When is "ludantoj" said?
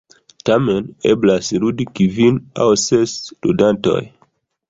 3.49-4.01